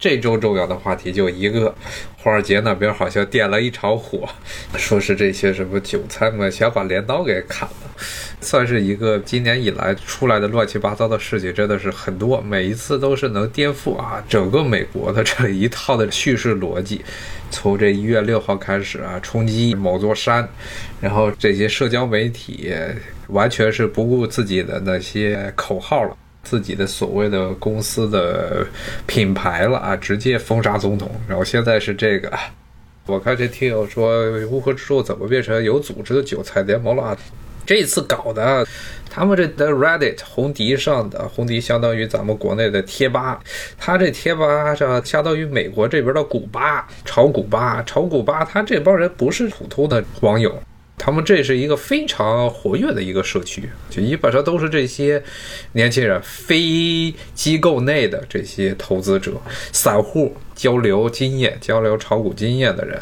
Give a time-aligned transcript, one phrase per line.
[0.00, 1.74] 这周重要的话题就一个，
[2.16, 4.26] 华尔街那边好像点了一场火，
[4.78, 7.92] 说是这些什么韭菜们想把镰刀给砍了，
[8.40, 17.02] 算是一个今年以来出来的乱七八糟的事情，真的是很多，每一次都是能颠覆啊整个美国的这一套的叙事逻辑。
[17.50, 20.48] 从这一月六号开始啊，冲击某座山，
[21.02, 22.72] 然后这些社交媒体
[23.26, 26.16] 完全是不顾自己的那些口号了。
[26.50, 28.66] 自己的所谓的公司的
[29.06, 31.08] 品牌了啊，直接封杀总统。
[31.28, 32.28] 然后现在是这个，
[33.06, 37.16] 我看这听友说乌合之众怎么变成有组织的韭菜联盟了啊？
[37.64, 38.66] 这次搞的，
[39.08, 43.40] 他们这的 Reddit 红迪上的红迪相当于咱们国内的贴吧，
[43.78, 50.60] 他这贴吧上相当于美国这边的古巴，炒古巴，炒古巴，他这帮人不是普通的网友。
[51.02, 55.22] 他们这是一个非常活跃的一个社区，就基本上都是这些
[55.72, 59.32] 年轻人、非机构内的这些投资者、
[59.72, 63.00] 散户交流经验、交流炒股经验的人。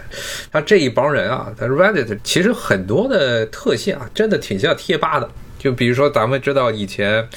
[0.53, 5.29] 他这一帮人啊，他 Reddit 其实很多的特性啊，真的挺像贴吧的。
[5.59, 7.29] 就比如说咱们知道以前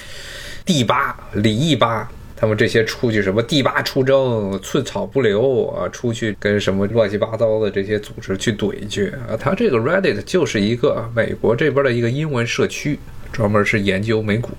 [0.63, 2.11] D 吧、李毅吧。
[2.41, 9.37] 他们这些出去什么第八出征，寸草不留啊，出去跟什么乱七八糟的这些组织去怼去啊。
[9.39, 12.97] 他这个 Reddit 就是一个美国这边的一个英文社区，
[13.31, 14.49] 专门是研究美股。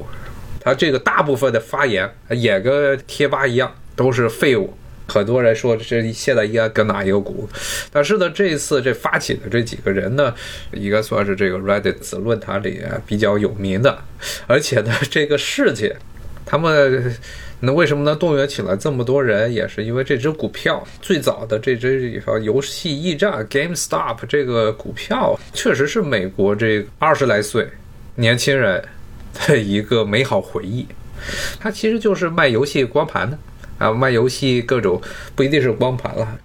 [0.61, 4.73] 他这个大部分的发言也跟贴吧一样，都是废物。
[5.09, 7.49] 很多人说这现在应该跟哪一个股，
[7.91, 10.33] 但是呢，这次这发起的这几个人呢，
[10.71, 13.99] 应该算是这个 Reddit 论坛里比较有名的，
[14.47, 15.93] 而且呢，这个事情
[16.47, 17.13] 他们。
[17.65, 19.53] 那为什么能动员起来这么多人？
[19.55, 27.69] 也是因为这只股票最早的这只游戏驿站 GameStop 这个股票，确实是美国这二十来岁
[28.17, 28.83] 年轻人
[29.47, 30.85] 的一个美好回忆。
[31.61, 33.39] 它其实就是卖游戏光盘的
[33.79, 35.01] 啊，卖游戏各种
[35.37, 36.39] 不一定是光盘了。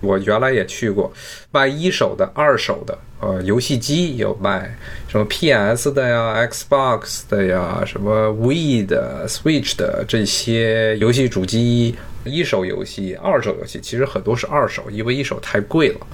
[0.00, 1.12] 我原来也去过，
[1.50, 4.76] 卖一手的、二手的，呃，游戏机有卖，
[5.08, 16.06] 什么 PS 的呀、Xbox 的呀、什么 We 的、Switch 的这些游戏主机，一手游戏、二手游戏，其实很多是二手，因为一手太贵了。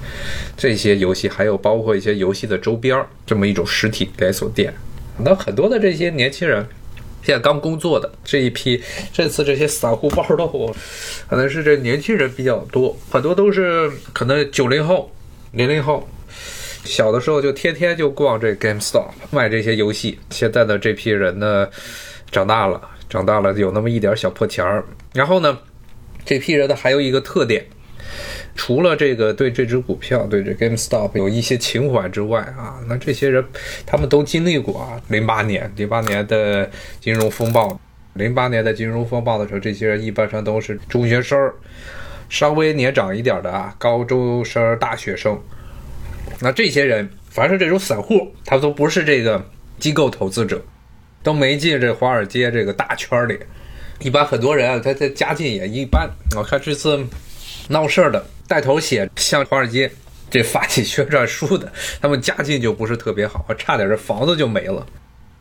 [0.56, 4.72] 这些游戏还有包括一些游戏的周边，这么一种实体连锁店。
[5.18, 6.66] 那很多的这些年轻人。
[7.24, 8.80] 现在刚工作的这一批，
[9.12, 10.74] 这次这些散户包豆，
[11.28, 15.10] 可能是这年轻人比较多，很多都是可能九零后、
[15.52, 16.06] 零零后，
[16.84, 20.18] 小的时候就天天就逛这 GameStop 卖这些游戏。
[20.30, 21.66] 现在的这批人呢，
[22.30, 24.84] 长大了，长大了有那么一点小破钱儿。
[25.14, 25.58] 然后呢，
[26.26, 27.66] 这批人呢还有一个特点。
[28.54, 33.44] 除了这个对这只股票、对这 GameStop 有一些情怀之外啊，那这些人
[33.84, 36.70] 他们都经历过啊，零八年、零八年的
[37.00, 37.80] 金融风暴，
[38.14, 41.52] 零八年的金融风暴的时候，这些人一般上都是中学生，
[42.28, 45.40] 稍微年长一点的啊，高中生、大学生。
[46.40, 49.44] 那这些人，凡是这种散户，他都不是这个
[49.78, 50.62] 机构投资者，
[51.22, 53.38] 都没进这华尔街这个大圈里。
[54.00, 56.10] 一般很多人啊，他的家境也一般。
[56.36, 56.98] 我看这次
[57.68, 58.24] 闹事儿的。
[58.46, 59.90] 带头写向华尔街
[60.30, 64.86] 这发起宣传书的，他们家境就不是特别好，差点这房子就没了，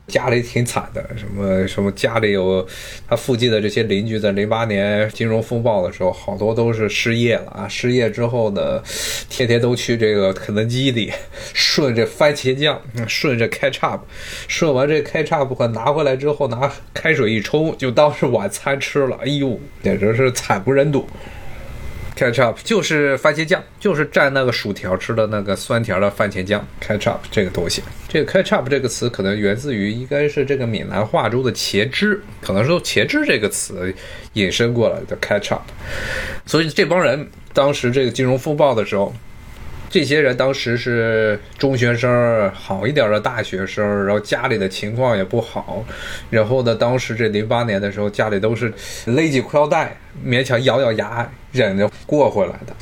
[0.08, 1.06] 家里挺惨的。
[1.18, 2.66] 什么什么家里有
[3.10, 7.68] 他附近的这些邻居，在零八年金融风暴的时候，好多都是失业了啊！
[7.68, 8.82] 失业之后呢，
[9.30, 11.12] 天天都去这个肯德基里
[11.54, 14.02] 顺着番茄酱，顺着开叉
[14.48, 19.18] 顺完这 ketchup 拿回来之后，拿开水一冲，就当是晚餐吃了。
[19.22, 21.06] 哎呦，简直是惨不忍睹。
[22.24, 26.66] Ketchup 就是番茄酱，就是蘸那个薯条吃的那个酸甜的番茄酱。
[26.82, 33.94] Ketchup 这个东西，这个 Ketchup 这个词可能源自于应该是这个闽南话中的茄汁，可能是茄汁这个词
[34.34, 35.62] 引申过来的 Ketchup。
[36.46, 39.14] 所以这帮人当时这个金融风暴的时候。
[39.94, 45.86] 这些人当时是中学生，好一点的大学生，然后家里的情况也不好，
[46.32, 48.74] 然后呢，当时这零八年的时候，家里都是
[49.06, 49.96] 勒紧裤腰带，
[50.26, 52.76] 勉强咬咬牙忍着过回来的。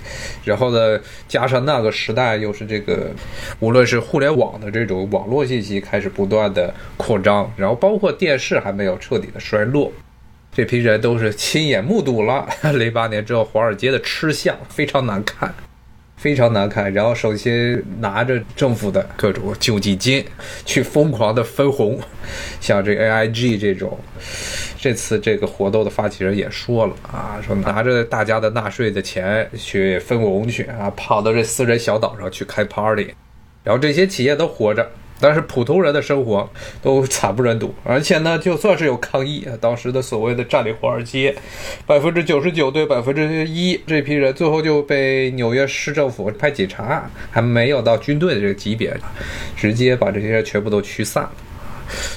[0.46, 0.98] 然后呢，
[1.28, 3.10] 加上那个时代又是这个，
[3.60, 9.92] 无论是互联网的这种网络信息开始不断的扩张，然后包括电视还没有彻底的衰落，
[10.56, 15.54] 这批人都是亲眼目睹了零八年之后华尔街的吃相非常难看。
[16.22, 20.24] 非常难看，然后首先拿着政府的各种救济金
[20.64, 22.00] 去疯狂的分红，
[22.60, 24.00] 像这 AIG 这种，
[24.78, 33.08] 这次这个活动的发起人也说了啊，说拿着大家的纳税的钱去分红去啊，跑到这私人小岛上去开 party，
[33.64, 34.88] 然后这些企业都活着，
[35.22, 36.50] 但是普通人的生活
[36.82, 41.36] 都惨不忍睹，而且呢，就算是有抗议，当时的所谓的占领华尔街，
[41.86, 48.94] 百分之九十九对百分之一这批人，最后就被纽约市政府派警察，还没有到军队的这个级别，
[49.56, 51.32] 直接把这些人全部都驱散了。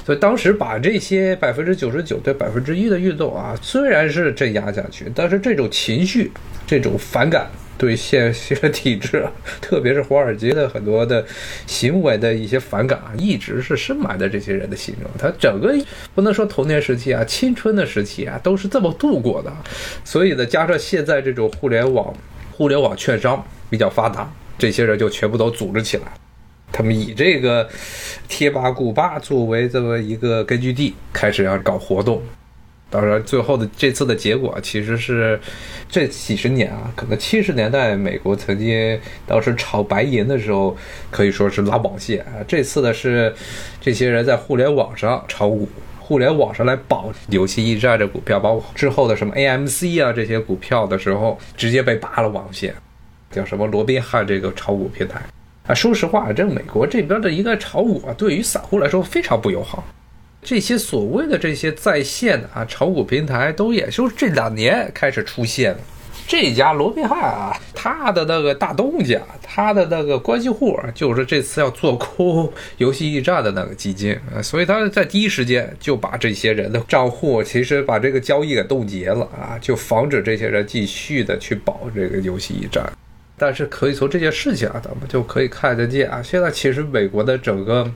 [0.05, 6.31] 所以当时把这些百分之九十九对百分之一的运动啊，虽然是镇压下去，但是这种情绪、
[6.65, 7.47] 这种反感。
[7.77, 9.27] 对现 现体制，
[9.61, 11.25] 特别是华尔街的很多的
[11.67, 15.09] 行为的一些反感啊，一直是深埋在这些人的心中。
[15.17, 15.75] 他整个
[16.13, 19.51] 不能说童年时期啊，青春的时期啊，都是这么度过的。
[20.03, 22.13] 所以呢，加上现在这种互联网、
[22.51, 26.03] 互联网券商比较发达，这些人就全部都组织起来，
[26.71, 27.67] 他们以这个
[28.27, 32.21] 贴吧、古吧作为这么一个根据地，开始要搞活动。
[32.95, 35.37] 当然，最后的这次的结果其实是，
[35.89, 38.97] 这几十年啊，可能七十年代美国曾经
[39.27, 40.77] 当时炒白银的时候，
[41.11, 42.39] 可以说是拉网线啊。
[42.47, 43.35] 这次的是
[43.81, 45.67] 这些人在互联网上炒股，
[45.99, 52.73] 互联网上来保游戏驿站这股票，包括之后的什么 AMC 啊这些股票的时候，直接被拔了网线，
[53.29, 55.19] 叫什么罗宾汉这个炒股平台
[55.67, 55.73] 啊。
[55.73, 59.83] 说实话，这美国这边的一个炒股啊，对于散户来说非常不友好。
[60.45, 65.79] 这些所谓的这些在线啊炒股平台，都也就是这两年开始出现了。
[66.27, 82.87] 这家罗宾汉啊，他的那个大东家，他的那个关系户，就是这次要做空游戏驿站的那个基金啊，所以他在第一时间就把这些人的账户，其实把这个交易给冻结了啊，就防止这些人继续的去保这个游戏驿站。
[83.35, 87.91] 但是可以从这件事情啊，咱们就可以看得见啊，现在其实美国的整个。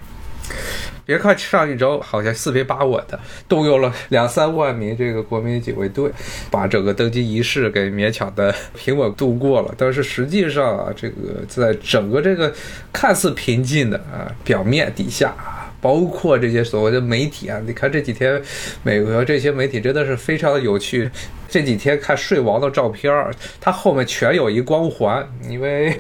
[1.09, 6.07] 别看上一周好像四平八稳的，动用了两三万名这个国民警卫队，
[6.51, 9.73] 把整个登基仪式给勉强的平稳度过了。
[9.75, 12.53] 但是实际上啊，这个在整个这个
[12.93, 15.33] 看似平静的啊表面底下，
[15.81, 18.39] 包括这些所谓的媒体啊，你看这几天
[18.83, 21.09] 美国这些媒体真的是非常的有趣。
[21.49, 23.11] 这几天看睡王的照片，
[23.59, 25.97] 他后面全有一光环，因为。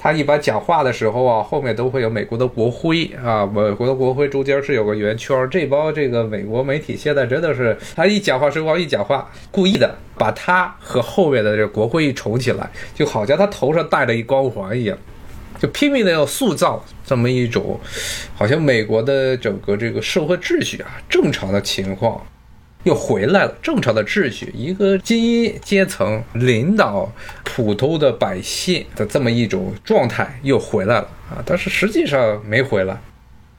[0.00, 5.36] 他一般讲话的时候啊，后面都会有美国的国徽啊，美国的国徽中间是有个圆圈。
[5.50, 14.96] 这帮这个美国媒体现在真的是，他一讲话，时光一讲话，故意的把他和后面的这个国徽一重起来，就好像他头上戴了一光环一样，
[15.58, 17.80] 就拼命的要塑造这么一种，
[18.36, 22.24] 好像美国的整个这个社会秩序啊，正常的情况。
[22.84, 27.12] 又回来了，正常的秩序，一个精英阶层领导
[27.44, 31.42] 普通的百姓的这么一种状态又回来了啊！
[31.44, 32.98] 但是实际上没回来，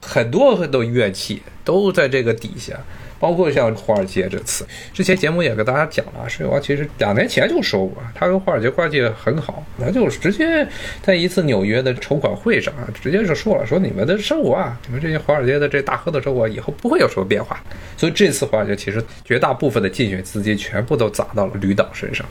[0.02, 2.80] 很多很多怨气都在这个底下。
[3.20, 10.66] 包括像华尔街这次，之前节目也跟大家讲了，水王其实两年前就说过，他跟华尔街关系很好，他就直接
[11.02, 17.62] 在一次纽约的筹款会上啊，直接就说了，说你们的生活啊，你们这些华尔街的这大亨的生活以后不会有什么变化。
[17.98, 22.26] 所以这次华尔街其实绝大部分的竞选资金全部都砸到了吕导身上。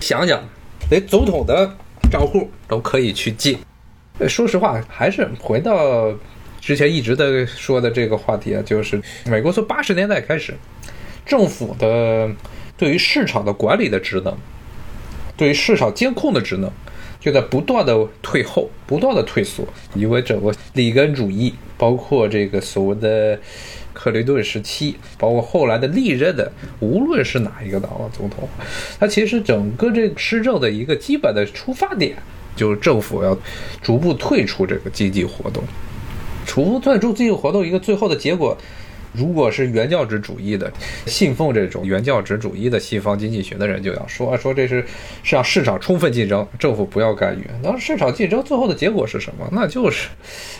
[0.00, 0.42] 想想，
[0.90, 1.74] 连总统的
[2.10, 3.58] 账户都可以去进，
[4.28, 6.14] 说实话，还是回到。
[6.62, 10.54] 之前一直在说的这个话题啊，就是美国从八十年代开始，
[11.26, 12.30] 政府的
[12.78, 14.32] 对于市场的管理的职能，
[15.36, 16.70] 对于市场监控的职能，
[17.18, 19.66] 就在不断的退后，不断的退缩。
[19.96, 23.36] 因为整个里根主义，包括这个所谓的
[23.92, 28.48] 克林顿时期，包括后来的历任的，无论是哪一个党的总统，
[29.00, 32.16] 他其实整个这个施政的一个基本的出发点，
[32.54, 33.36] 就是政府要
[33.82, 35.64] 逐步退出这个经济活动。
[36.52, 38.54] 除退出经济活动，一个最后的结果，
[39.14, 40.70] 如果是原教旨主义的，
[41.06, 44.84] 信奉这种原教旨主义的西方经济学的人，就要说说这是
[45.22, 47.46] 是让市场充分竞争，政府不要干预。
[47.62, 49.48] 那市场竞争最后的结果是什么？
[49.50, 50.10] 那就是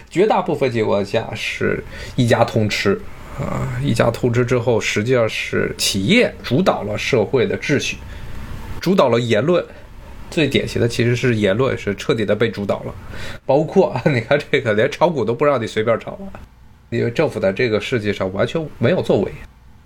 [0.09, 1.85] 绝大部分情况下是
[2.17, 2.99] 一家通吃
[3.39, 7.99] 啊，一家通吃之后，实际上是企业主导了社会的秩序，
[8.81, 9.63] 主导了言论。
[10.33, 12.95] 最典型的其实是言论是彻底的被主导了，
[13.45, 16.41] 包括你看这个连炒股都不让你随便炒了，
[16.89, 19.31] 因为政府在这个世界上完全没有作为。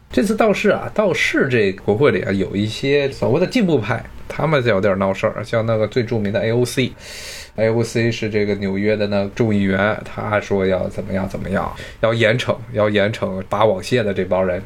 [0.09, 14.63] 这次倒是啊，倒是这国会里啊有一些所谓的进步派，他们有点闹事儿，像那个最著名的 AOC，AOC 是这个纽约的那众议员，他说要怎么样怎么样，要严惩要严惩拔网线的这帮人。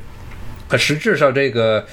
[0.70, 1.84] 可实质上，这个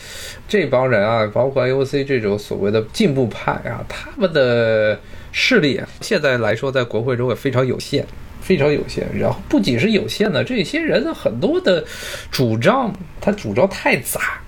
[0.47, 4.99] 这帮人啊，包括 AOC 这种所谓的进步派啊，他们的
[5.31, 8.05] 势力现在来说，在国会中也非常有限，
[8.39, 9.07] 非常有限。
[9.17, 11.83] 然后不仅是有限的，这些人很多的
[12.29, 14.39] 主张，他主张太杂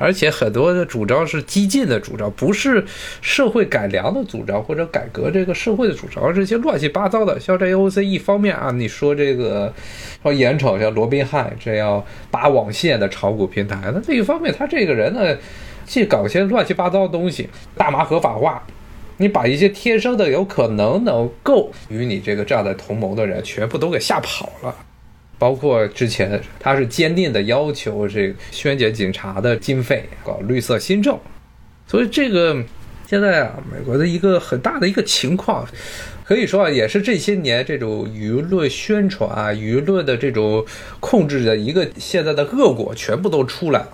[0.00, 2.82] 而且很多的主张是激进的主张，不是
[3.20, 7.38] 社会改良的主张或者改革这个社会的主张，而这些乱七八糟的。
[7.38, 9.70] 像这 AOC 一方面啊，你说这个
[10.22, 15.36] 说眼瞅像罗宾汉这样拔网线的炒股平台，那另一方面他这个人呢，
[15.84, 18.66] 既搞些乱七八糟的东西，大麻合法化。
[19.18, 24.74] 你把一些天生的有可能能够与你这个站在同盟的人全部都给吓跑了，
[25.40, 31.18] 包括之前他是坚定的要求这个削减警察的经费，搞绿色新政，
[31.86, 32.62] 所以这个
[33.06, 35.66] 现在啊，美国的一个很大的一个情况，
[36.26, 40.62] 可以说啊，也是这些年这种舆论宣传啊、舆论的这种
[41.00, 43.88] 控制的一个现在的恶果全部都出来了。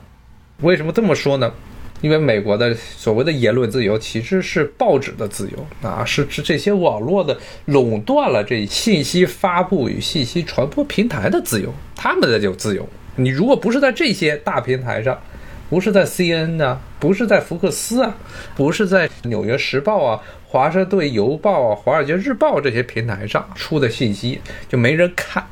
[0.63, 1.55] 为什么这么说呢？
[2.03, 12.87] 因为美国的所谓的言论自由其实是报纸的自由啊，是是这些网络的垄断了这信息发布与信息传播平台的自由，他们的就自由。
[13.17, 15.19] 你如果不是在这些大平台上，
[15.71, 18.15] 不是在 CNN 啊，不是在福克斯啊，
[18.55, 25.45] 不是在纽约时报啊、华盛顿邮报啊、华尔街日报这些平台上出的信息，就没人看。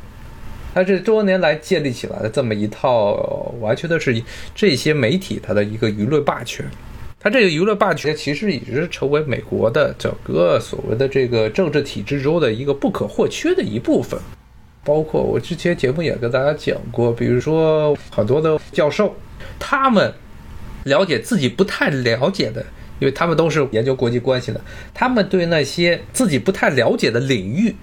[0.75, 3.15] 它这多年来建立起来的这么一套，
[3.61, 4.21] 完全的是
[4.57, 6.67] 这些媒体它的一个舆论霸权。
[7.21, 14.19] 它这个舆论霸权其实已经成为美国的整个所谓的这个政治体制中的一个不可或缺的一部分。
[14.83, 19.15] 包括我之前节目也跟大家讲过，比如说很多的教授，
[19.59, 20.13] 他们
[20.83, 22.61] 了解自己不太了解的，
[22.99, 24.61] 因为他们都是研究国际关系的，
[24.93, 27.75] 他们对那些自己不太了解的领域。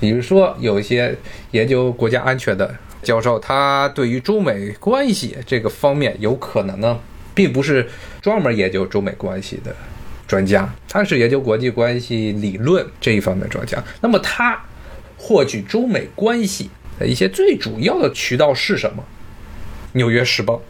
[0.00, 1.16] 比如说，有一些
[1.52, 6.98] 研究国家安全的教授，他对于中美关系这个方面，有可能呢，
[7.34, 7.88] 并不是
[8.20, 9.74] 专门研究中美关系的
[10.26, 13.82] 专家，他是研究国际关系理论这一方面专家。
[14.00, 14.60] 那么，他
[15.16, 19.02] 获取中美关系的一些最主要的渠道是什么？
[19.92, 20.54] 《纽约时报》。《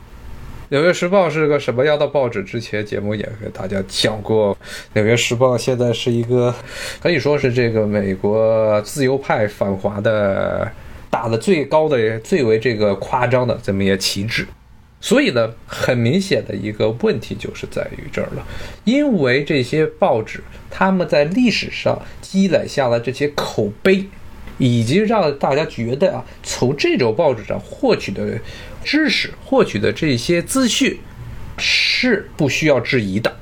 [0.70, 2.42] 纽约时报》是个什么样的报纸？
[2.42, 4.54] 之前节目也给大家讲过，
[4.94, 6.54] 《纽约时报》现在是一个
[7.00, 10.70] 可以说是这个美国自由派反华的
[11.10, 14.46] 打的最高的、最为这个夸张的这么一个旗帜。
[15.02, 18.42] 所以呢，很明显的一个问题就是在于这儿了，
[18.84, 24.06] 因为这些报纸他们在历史上积累下了这些口碑，
[24.58, 28.38] 以及让大家觉得啊，从这种报纸上获取的。
[28.86, 30.98] 知识获取的这些资讯
[31.56, 33.34] 是不需要质疑的。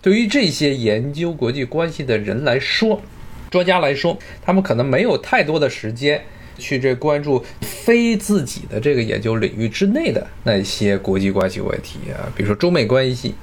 [0.00, 3.02] 对于这些研究国际关系的人来说，
[3.50, 6.24] 专家来说，他们可能没有太多的时间
[6.56, 13.34] 去这关注非自己的这个研究领域之内的那些国际关系问题啊，比如说中美关系。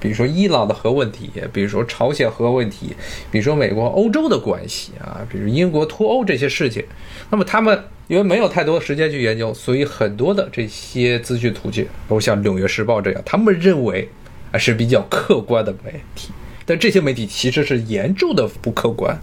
[0.00, 2.94] 比如说伊朗的核问题，比如说朝鲜核问题，
[3.30, 6.84] 比如说美国欧洲的关系啊，比如英国脱欧这些事情，
[7.30, 14.08] 那么他们因为没有太多的时间去研究，所以很多的这些资讯途径都像《纽约时报》这样，他们认为
[14.50, 16.30] 啊是比较客观的媒体，
[16.64, 19.14] 但这些媒体其实是严重的不客观。《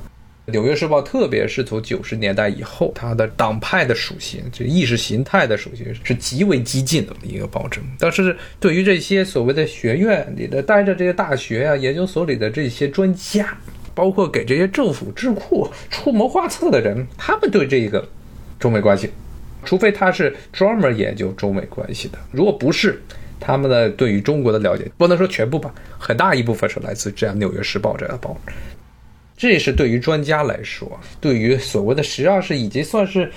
[0.49, 7.81] 纽约时报》特别是从九十年代以后，它的党派的属性，这意识形态的属性是极为激进的一个报纸。
[7.99, 13.57] 但是对于这些所谓的学院里的、待着这些大学呀、研究所里的这些专家，
[13.93, 18.07] 包括给这些政府智库出谋划策的人，他们对这个
[18.57, 19.09] 中美关系，
[19.65, 23.01] 除非他是专门研究中美关系的，如果不是，
[23.37, 28.53] 他们的对于中国的了解，不能说全部吧，很大一部分是来自这样《纽约时报》这样的报纸。
[29.37, 33.31] 这是对于专家来说，对于所谓的实际上是已经算是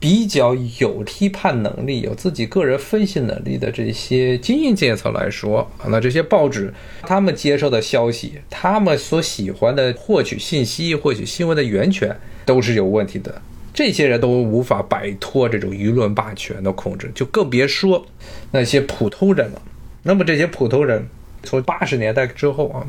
[0.00, 13.40] 比较有批判能力、有自己个人分析能力的这些精英阶层来说，那这些报纸他们接受的消息，他们所喜欢的获取信息、获取新闻的源泉都是有问题的。
[13.72, 18.04] 这些人都无法摆脱这种舆论霸权的控制，就更别说
[18.50, 19.62] 那些普通人了。
[20.02, 21.06] 那么这些普通人。
[21.44, 22.84] 从八十年代之后啊，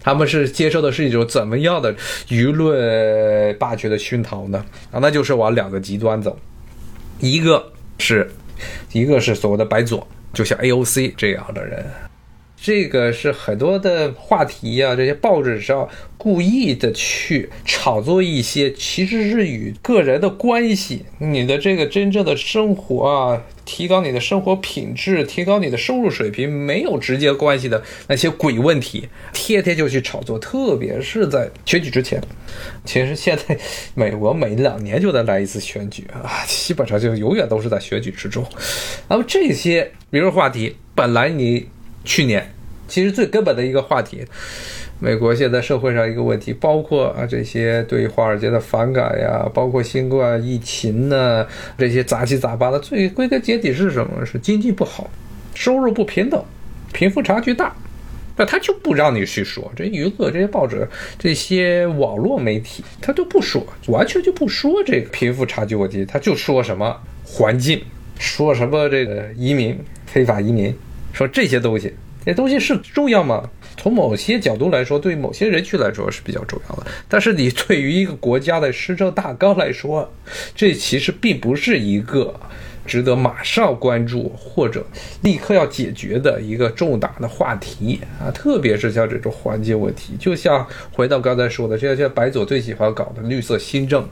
[0.00, 1.94] 他们是接受的是一种怎么样的
[2.28, 4.64] 舆论霸权的熏陶呢？
[4.90, 6.38] 啊，那就是往两个极端走，
[7.20, 8.30] 一个是，
[8.92, 11.84] 一个是所谓的白左，就像 AOC 这样的人。
[12.62, 30.38] 这个是很多的话题呀，这些报纸上故意的去炒作一些，其实是与个人的关系、你的这个真正的生活啊，提高你的生活品质、提高你的收入水平没有直接关系的那些鬼问题，天天就去炒作。
[30.38, 32.22] 特别是在选举之前，
[32.84, 33.58] 其实现在
[33.96, 38.46] 美国每两年就得来一次选举啊，基本上就永远都是在选举之中。
[39.08, 41.66] 那么这些比如话题，本来你。
[42.04, 42.52] 去年，
[42.88, 44.24] 其实最根本的一个话题，
[44.98, 54.24] 美国现在社会上一个问题，包括啊这些对华尔街的反感呀，包括新冠疫情呢，这些杂七杂八的，最归根结底是什么？
[54.24, 55.10] 是经济不好。
[55.54, 56.42] 收入不平等，
[56.92, 57.74] 贫富差距大。
[58.34, 67.82] 那他就不让你去说，这娱乐这些报纸、这些网络媒体，他都不说，完全就不说这个贫富差距问题，他就说什么环境，
[68.18, 70.74] 说什么这个移民、非法移民，
[71.12, 71.92] 说这些东西，
[72.24, 73.48] 这东西是重要吗？
[73.76, 80.12] 从某些角度来说，对某些人群来说是比较重要的，但是你对于一个国家的施政大纲来说，
[80.54, 82.34] 这其实并不是一个。
[82.84, 84.84] 值得马上关注或者
[85.22, 94.04] 立刻要解决的一个重大的话题啊，特别是像这种环境问题，就像回到刚才说的，这些白左最喜欢搞的绿色新政，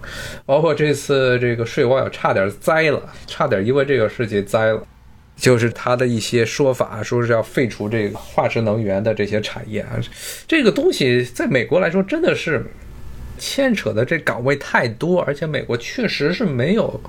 [0.46, 4.80] 包括这次这个税网也差点栽了，差点因为这个事情栽了，
[5.40, 9.98] 就是他的一些说法，说是要废除这个化石能源的这些产业啊，
[10.46, 12.64] 这个东西在美国来说真的是。
[13.42, 17.00] 牵扯的这岗位太多，而且美国确实是没有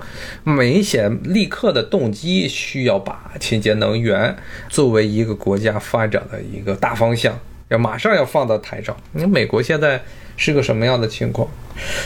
[0.44, 4.34] 明显立刻的动机需要把清洁能源
[4.70, 8.96] 作为一个国家发展的一个大方向，要马上要放到台上。
[9.12, 10.02] 你美国现在
[10.38, 11.46] 是个什么样的情况？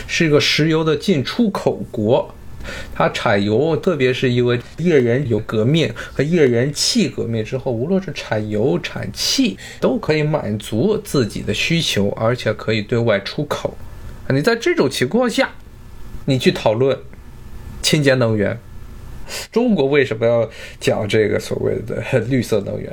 [0.07, 2.35] 是一个石油的进出口国，
[2.93, 13.77] 它产油，特别是因为页岩油革命和页岩气革命之后，无论是产油产气都可以满足自己的需求，而且可以对外出口。
[14.29, 15.49] 你在这种情况下，
[16.25, 16.97] 你去讨论
[17.81, 18.59] 清洁能源，
[19.51, 22.91] 中国为什么要讲这个所谓的 绿色能源？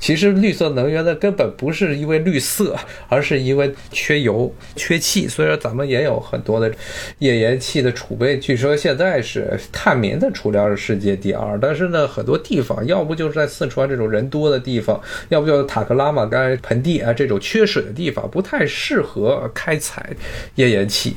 [0.00, 2.76] 其实绿色能源的根本不是因为绿色，
[3.08, 5.26] 而是因为缺油、缺气。
[5.28, 6.72] 虽然咱们也有很多的
[7.18, 20.10] 页岩气的储备，据说现在是探明的储量是世界第二，但是呢，很多地方要不就是在四川这种人多的地方，要不就是塔克拉玛干盆地啊这种缺水的地方，不太适合开采
[20.54, 21.16] 页岩气。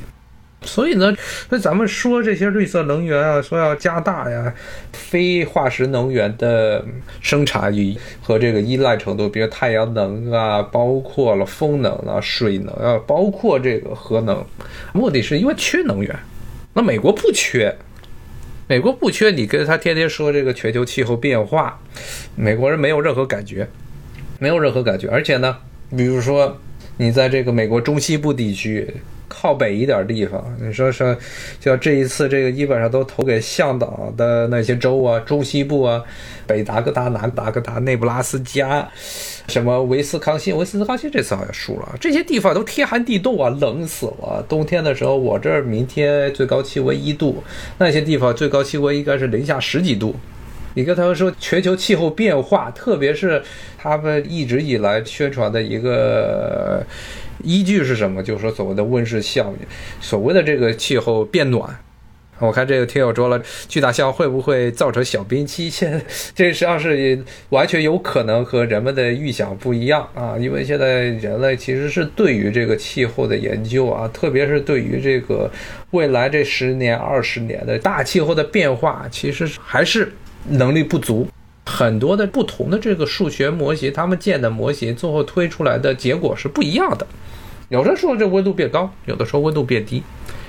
[0.62, 1.14] 所以呢，
[1.50, 4.52] 那咱们说这些绿色能源啊，说要加大呀，
[4.92, 6.84] 非化石能源的
[7.20, 14.44] 生产与和这个依赖程度，比如太阳能啊，包括了风能啊、水能啊，包括这个核能，
[14.92, 16.14] 目的是因为缺能源。
[16.74, 17.74] 那美国不缺，
[18.66, 21.80] 美国不缺，你跟他天天说这个全球气候变化，
[22.34, 23.68] 美国人没有任何感觉，
[24.38, 25.08] 没有任何感觉。
[25.08, 25.56] 而且呢，
[25.96, 26.58] 比如说
[26.98, 28.86] 你在这个美国中西部地区。
[29.30, 31.14] 靠北一点地方，你说说，
[31.60, 36.02] 像这一次这个基本上都投给向导的那些州啊，中西部啊，
[36.46, 38.88] 北达科达、南达科达、内布拉斯加，
[39.46, 44.42] 什么维斯康辛、维斯康辛这次好像输了，这些地方都天寒地冻啊，冷死了。
[44.48, 47.44] 冬天的时候，我这儿明天最高气温一度，
[47.76, 50.16] 那些地方最高气温应该是零下十几度。
[50.78, 53.42] 你跟他们说全球气候变化，特别是
[53.76, 56.86] 他们一直以来宣传的一个。
[57.42, 58.22] 依据是什么？
[58.22, 59.66] 就是说所谓的温室效应，
[60.00, 61.76] 所谓的这个气候变暖。
[62.40, 65.68] 我看这个听友说了，巨大象会不会造成小冰期？
[65.68, 66.00] 现在
[66.34, 70.36] 这实际上是完全有可能和人们的预想不一样啊！
[70.38, 75.50] 因为现在人类其实是对于这个气候的研究啊，特别是对于这个
[75.90, 80.12] 未来这十年、二十年的大气候的变化，其实还是
[80.46, 81.26] 能力不足。
[81.64, 87.06] 很多的不同的这个数学模型，他们建的模型最后推出来的结果是不一样的。
[87.68, 90.02] 有的时候这温度变高，有的时候温度变低，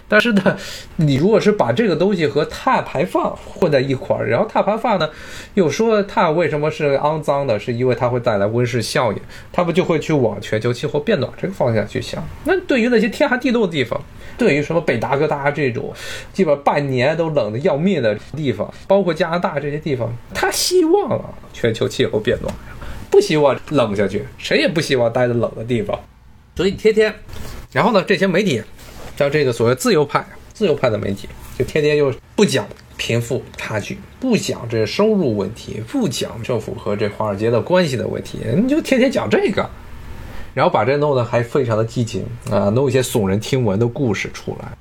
[0.10, 0.58] 但是呢，
[0.96, 5.08] 你如果是把这个东西和碳排放混在一块儿，然后碳排放呢，
[5.54, 9.20] 又说碳为什么是肮脏的，是因为它会带来温室效应，
[9.54, 12.28] 他们就会去往全球气候变暖这个方向去想。
[12.44, 14.02] 那对于那些天寒地冻的地方，
[14.36, 15.94] 对于什么北达哥大这种
[16.34, 22.52] 基本半年都冷的要命的地方，包括加拿大这些地方，他希望啊全球气候变暖，
[23.12, 26.00] 不希望冷下去，谁也不希望待在冷的地方。
[26.56, 27.14] 所以天天，
[27.72, 28.62] 然后呢，这些媒体，
[29.20, 31.28] 像这个所谓自由派、自由派的媒体，
[31.58, 39.70] 就天天就不讲贫富差距，不讲这收入问题，不讲政府和这华尔街的关系的问题，你就天天讲这个，
[40.54, 44.72] 然后把这弄得还非常的激情啊，弄一些耸人听闻的故事出来。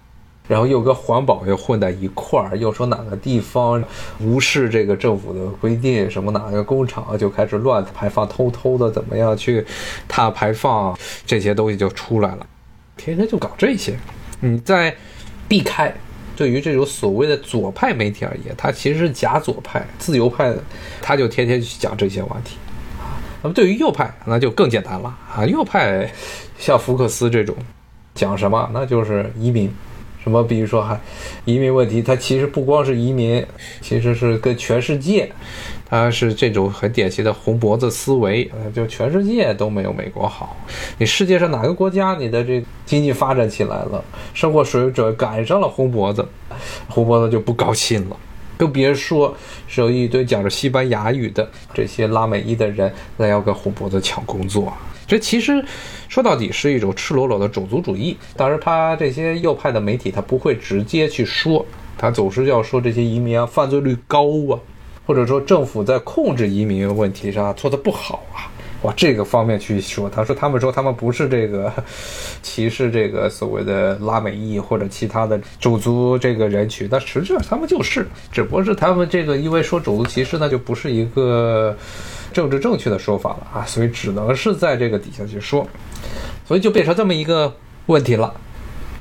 [0.47, 3.83] 然后又跟环保又混在一块儿，又说哪个地方
[4.21, 9.67] 无视这个政府的规定，什么哪个工厂就开始乱排放，偷偷的怎么样去
[10.07, 10.97] 碳排放，
[11.27, 12.47] 这些东西就出来了，
[12.97, 13.99] 天天就搞这些。
[14.41, 14.95] 你在
[15.49, 15.93] 避开，
[16.37, 20.63] 对于这种所谓的左派媒体而言，他其实是假左派、自由派的，
[21.01, 22.57] 他就天天去讲这些话题
[22.99, 23.19] 啊。
[23.43, 26.11] 那么对于右派，那就更简单了啊，右派
[26.59, 27.55] 像福克斯这种
[28.15, 29.73] 讲什么，那就是移民。
[30.21, 30.43] 什么？
[30.43, 31.01] 比如说，还
[31.45, 33.43] 移民问题，它其实不光是移民，
[33.81, 35.31] 其实是跟全世界，
[35.91, 40.57] 他是这种很典型的红脖子思维，就全世界都没有美国好。
[40.99, 46.27] 你世界上哪个国家，你的这经济发展起来了，生活水准赶上了红脖子，
[46.89, 48.17] 红脖子就不高兴了。
[48.57, 49.35] 更别说
[49.69, 54.73] 是有一堆讲着西班牙语的这些拉美裔的人来要跟红脖子抢工作。
[55.07, 55.65] 这其实
[56.09, 58.15] 说到底是一种赤裸裸的种族主义。
[58.37, 61.65] 当然，他这些右派的媒体他不会直接去说，
[61.97, 64.59] 他总是要说这些移民啊犯罪率高啊，
[65.09, 68.45] 或者说政府在控制移民问题上做的不好啊。
[68.83, 71.73] 往这个方面去说，他说他们说他们不是这个
[72.43, 81.75] 歧视这个所谓的拉美裔或者其他的种族这个人群，但实际上他们就是，只不过是他们这个因为说种族歧视，那就不是一个
[82.33, 85.67] 政治正确的说法了啊，所以只能是在这个底下去说，
[86.47, 87.53] 所以就变成这么一个
[87.87, 88.33] 问题了。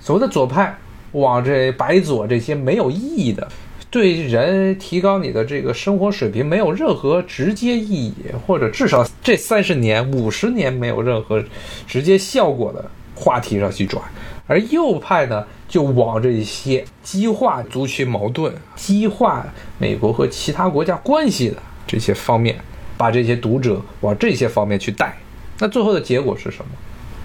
[0.01, 0.75] 所谓的左派
[1.11, 3.47] 往这白左这些没有意义的。
[3.89, 8.13] 对人提高你的这个生活水平没有任何直接意义，
[8.45, 11.41] 或者至少这三十年、五十年没有任何
[11.87, 12.83] 直接效果的
[13.15, 14.03] 话题上去转，
[14.45, 19.47] 而右派呢，就往这些激化族群矛盾、激化
[19.77, 21.55] 美国和其他国家关系的
[21.87, 22.57] 这些方面，
[22.97, 25.17] 把这些读者往这些方面去带。
[25.59, 26.71] 那最后的结果是什么？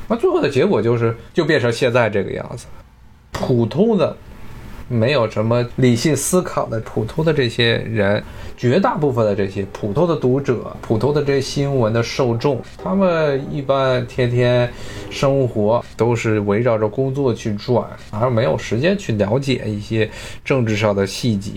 [0.07, 2.67] 那最后的结果就是，就变成现在这个样子，
[3.33, 4.17] 普通的。
[4.93, 8.23] 没有什么理性思考的普通的这些人，
[8.57, 14.71] 绝大部分的这些普通的读者、普通的这些新闻的受众，他们一般天天
[15.11, 20.09] 生活都是围绕着工作去转，而没有时间去了解一些
[20.45, 21.53] 政治上的细节、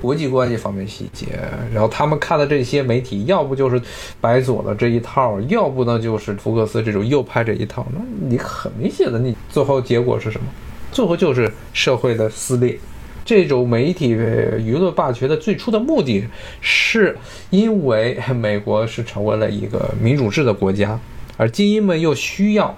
[0.00, 1.26] 国际关系方面细节。
[1.72, 3.80] 然后他们看的这些媒体，要不就是
[4.20, 7.86] 白左的这一套，要不呢就是福克斯这种右派这一套。
[7.92, 10.46] 那你很明显的，你最后结果是什么？
[10.92, 12.78] 最后就是社会的撕裂，
[13.24, 16.24] 这种媒体舆论霸权的最初的目的
[16.60, 17.16] 是，
[17.50, 20.98] 因为美国是成为了一个民主制的国家，
[21.36, 22.76] 而精英们又需要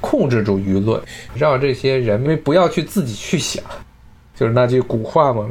[0.00, 1.00] 控制住舆论，
[1.34, 3.62] 让这些人们不要去自己去想。
[4.38, 5.44] 就是那句古话嘛，“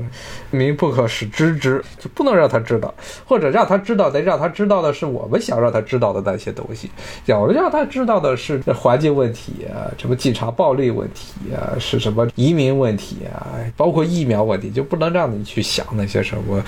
[0.50, 2.94] 民不可使知之”，就不能让他知道，
[3.26, 6.90] 或者让他知道，得让他知道的是我们想让他知道的那些东西。
[7.26, 16.64] 要让他知道的是环境问题啊，什么警察暴力问题啊，是什么移民问题啊，包括疫苗问题，就不能让你去想那些什么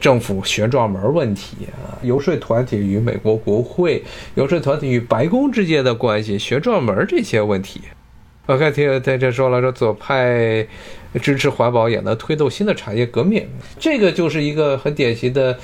[0.00, 4.04] 政府旋转门问题啊，游说团体与美国国会、
[4.36, 7.80] 游说团体与白宫之间的关系、旋转门这些问题。
[8.46, 10.64] 我看听在这说了，说左派。
[11.20, 13.48] 支持环保也能推动新的产业革命，
[13.78, 15.58] 这个就是一个很典型的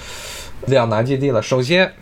[0.66, 1.42] 两难境地了。
[1.42, 1.92] 首先，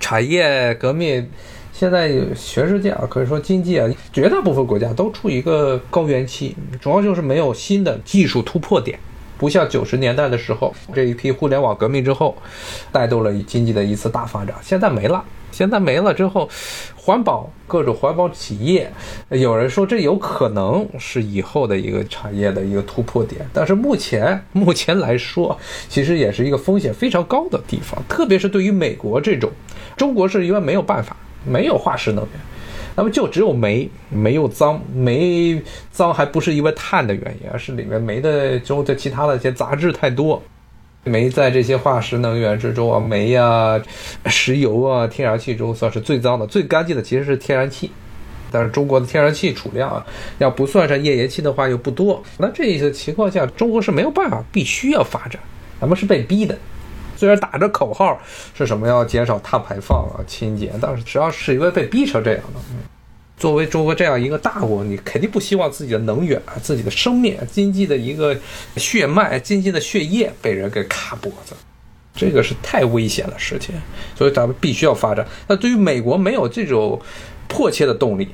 [0.00, 1.28] 产业革命
[1.72, 8.98] 现在全世界啊，可以说经济啊，绝大部分国家都处于一个高原期，主要就是没有新的技术突破点，
[9.38, 12.36] 不像九十年代的时候这一批互联网革命之后
[12.90, 15.24] 带动了经济的一次大发展，现在没了。
[15.52, 16.46] 现在没了之后，
[16.96, 18.92] 环保各种环保企业，
[19.30, 29.50] 有人说这有可能是以后的一个产业的一个突破点，但是目前 目前来说，其实也是一个风险非常高的地方，特别是对于美国这种，
[29.96, 32.32] 中国是因为没有办法，没有化石能源，
[32.96, 40.42] 那么就只有煤，煤又脏，煤脏还不是因为碳的原因，而是里面煤的中的其他的一些杂质太多。
[41.04, 43.80] 煤在这些化石能源之中啊，煤呀、
[44.24, 47.90] 石油啊、天然气中算是最脏的，最干净的其实是天然气。
[48.50, 50.04] 但是中国的天然气储量啊，
[50.38, 52.22] 要不算上页岩气的话又不多。
[52.38, 55.40] 那这些情况下，中国是没有办法，必须要发展，
[55.80, 56.56] 咱们是被逼的。
[57.16, 58.20] 虽然打着口号
[58.56, 62.60] 是什么要减少碳排放啊、清洁，但是主要是因为被逼成这样的。
[63.38, 68.34] 作为中国这样一个大国，你肯定不希望自己的能源、自己的生命、经济的一个
[68.76, 71.54] 血脉、经济的血液被人给卡脖子，
[72.14, 73.74] 这个是太危险的事情。
[74.16, 75.26] 所以咱们必须要发展。
[75.48, 76.98] 那对于美国没有这种
[77.46, 78.26] 迫切的动力，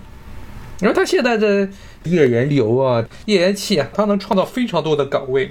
[0.78, 1.68] 你说他现在的
[2.04, 5.50] 页岩油啊、页岩气啊，它能创造非常多的岗位。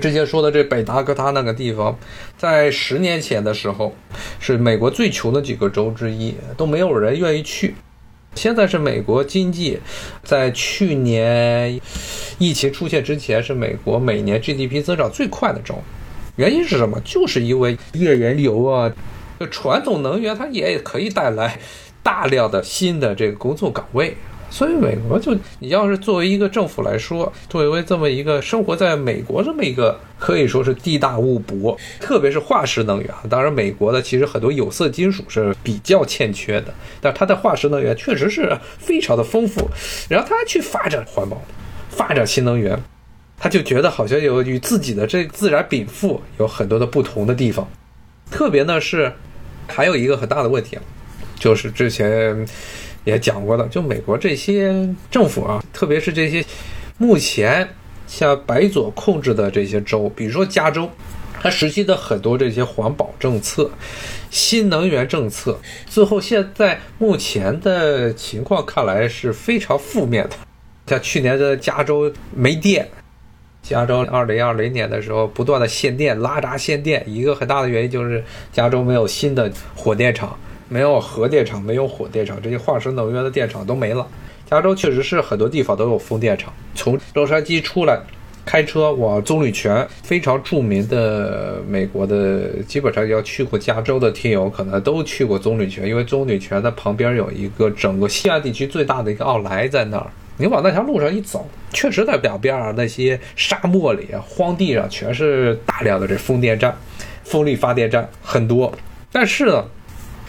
[0.00, 1.98] 之前说的这北达科他那个地方，
[2.36, 3.94] 在十年前的时候
[4.38, 7.74] 是美国最穷的几个州之一，都没有人愿意去。
[8.34, 9.78] 现在是美国经济，
[10.22, 11.80] 在去年
[12.38, 15.74] 疫情出现之前，是美国每年 GDP 增长最快的州。
[16.36, 17.00] 原因是什么？
[17.02, 18.92] 就是因为页岩油啊，
[19.50, 21.58] 传统能源它也可以带来
[22.02, 24.14] 大量的新的这个工作岗位。
[24.56, 33.10] 所以美国就，你要是作为一个政府来说，作为这么一个生活在美国这么一个，可以说是地大物博，特别是化石能源。
[33.28, 39.68] 当然，美国的其实很多有色金属是比较欠缺的，但它的化石能源确实是非常的丰富。
[40.08, 41.36] 然后他去发展环保，
[41.90, 42.82] 发展新能源，
[43.36, 47.68] 他就觉得好像有与自己的这自然禀赋有很多的不同的地方。
[48.30, 49.12] 特别呢是，
[49.66, 50.82] 还有一个很大的问题啊，
[51.38, 52.46] 就是之前。
[53.06, 56.44] 也讲过的，就美国这些政府啊，特别是这些
[56.98, 57.66] 目前
[58.06, 60.90] 像白左控制的这些州，比如说加州，
[61.40, 63.70] 它实行的很多这些环保政策、
[64.28, 65.56] 新能源政策，
[65.88, 70.30] 最后现在目前的情况看来是非常负面的。
[70.88, 72.88] 像去年的加州没电，
[73.62, 80.36] 加州二零二零年的时候不断的限电、拉闸限电，一个很大的原因就是加州没有新的火电厂，
[80.68, 84.06] 没有核电厂，没有火电厂，这些化石能源的电厂都没了。
[84.48, 87.98] 加州确实是很多地方都有风电场，从洛杉矶出来，
[88.44, 100.06] 开车往棕榈泉，非常著名的美国的，基本上要去过加州的听友可能都去过棕榈泉，因为棕榈泉的旁边有一个整个西岸地区最大的一个奥莱在那儿。
[100.38, 106.76] 你往那条路上一走，确实在表边儿那些沙漠里、荒地上，全是大量的这风电站、
[107.24, 108.72] 风力发电站很多。
[109.10, 109.64] 但是呢，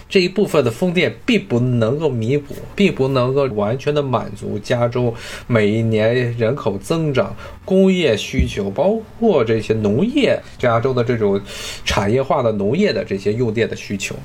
[0.10, 5.14] 这一部分的风电并不能够弥补，并不能够完全的满足加州
[5.48, 11.40] 每一年人口增长、工业需求，包括这些农业、加州的这种
[11.84, 14.16] 产业化的农业的这些用电的需求。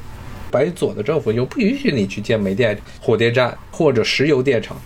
[0.50, 4.76] 白左的政府又不允许你去建煤电、火电站或者石油电厂。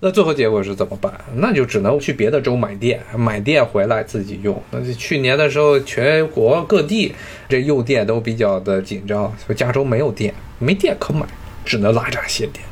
[0.00, 1.12] 那最后结果是怎么办？
[1.34, 4.62] 那就只能去别的州买电，买电回来自己用。
[4.70, 7.12] 那就去年的时候，全国各地
[7.48, 11.26] 这用电都比较的紧张，所以加州没有电，没电可买，
[11.64, 12.64] 只能拉闸限电。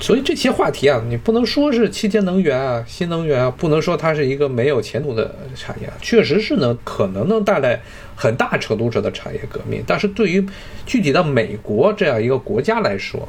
[0.00, 7.78] 所以这些话题啊，你不能说是清洁能源啊、新能源啊，不能说它是一个没有前途的产业，确实是能可能能带来
[8.16, 9.84] 很大程度上的产业革命。
[9.86, 10.42] 但是对于
[10.86, 13.28] 具体的美国这样一个国家来说，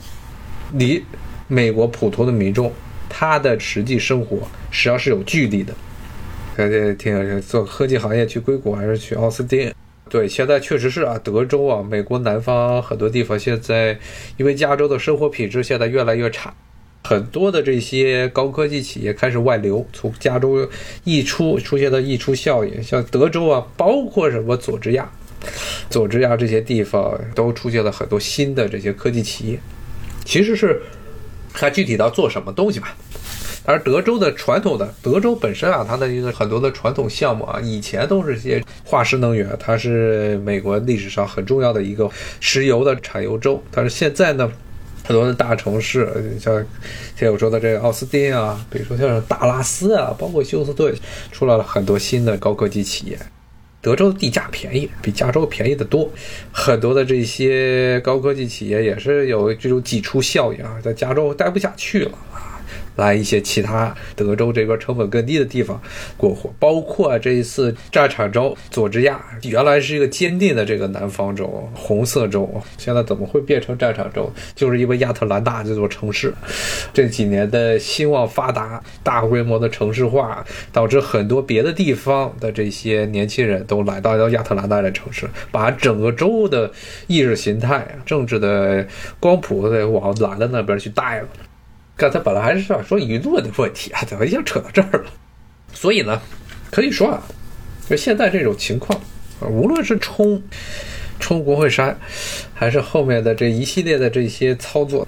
[0.72, 1.04] 离
[1.50, 2.72] 美国普通的民众。
[3.10, 4.38] 他的实际生活
[4.72, 5.74] 实际上是有距离的。
[6.56, 9.74] 感觉听做科技行业去硅谷还是去奥斯汀？
[10.10, 13.98] 对，现在确实是啊，德州啊，美国南方很多地方现在
[14.36, 16.54] 因为加州的生活品质现在越来越差，
[17.06, 20.68] 很多的这些高科技企业开始外流，从加州
[21.06, 22.84] 溢出，出现了溢出效应。
[22.84, 25.10] 像德州啊，包括什么佐治亚、
[25.90, 29.60] 佐治亚这些地方都出现了很多新的这些科技企业，
[30.26, 30.82] 其实是。
[31.54, 32.96] 看具体到做什么东西吧。
[33.66, 42.10] 而德州的传统的德州本身啊，它的一个很多的传统项目啊，以前都是些化石能源，它是美国历史上很重要的一个
[42.40, 43.62] 石油的产油州。
[43.70, 44.50] 但是现在呢，
[45.04, 46.66] 很多的大城市，像
[47.16, 50.96] 像我说的这个奥斯汀啊，比如说像达拉斯啊，包括休斯顿，
[51.32, 53.20] 出来了很多新的高科技企业。
[53.82, 56.12] 德州的地价便宜，比加州便宜的多，
[56.52, 62.12] 很多的这些高科技企业也是有这种挤出效应啊，在加州待不下去了。
[63.00, 65.82] 来一些其他德州这边成本更低的地方
[66.18, 74.32] 过活，包括这一次战场州佐治亚，原来是一个坚定的这个南方州，红色州，现在怎么会变成战场州？
[74.54, 76.34] 就是因为亚特兰大这座城市
[76.94, 86.70] 这几年的兴旺发达、大规模的城市化，导致很多别的地方的这些年轻人都来到亚特兰大的城市，把整个州的
[87.08, 88.86] 意识形态、政治的
[89.20, 91.28] 光谱得往蓝的那边去带了。
[92.00, 95.12] 刚才本来还是想说舆论的问题啊，怎么一下扯到这儿了？
[95.74, 96.22] 所以呢，
[96.72, 97.22] 可以说啊，
[97.90, 98.98] 就现在这种情况，
[99.42, 100.42] 无论是冲
[101.20, 102.00] 冲国会山，
[102.54, 105.06] 还是后面的这一系列的这些操作，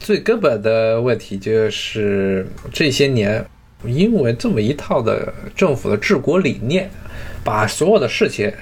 [0.00, 3.46] 最根本的问题就是这些年
[3.84, 6.90] 因为这么一套的政府的治国理念，
[7.44, 8.52] 把所有的事情，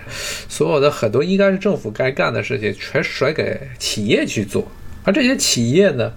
[0.47, 4.71] 所有的很多应该是政府该干的事情，全甩给企业去做，
[5.05, 6.13] 而这些企业呢？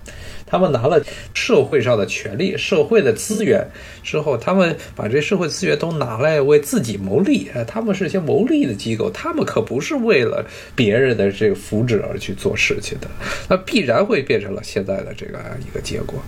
[0.49, 1.01] 他们拿了
[1.33, 3.65] 社会上的权利、社会的资源
[4.03, 7.49] 之后，他们把这社会资源都拿来为自己谋利。
[7.67, 13.07] 他们是一些谋利的机构，他们可不是为了别人的这个福祉而去做事情的。
[13.47, 16.19] 那必然会变成了现在的这个一个结果。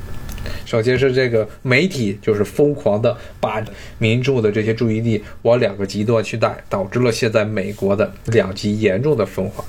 [0.66, 3.64] 首先是这个媒体就是疯狂的把
[4.00, 9.64] 民众的这些注意力往两个极端去带，导致了现在美国的两极严重的分化。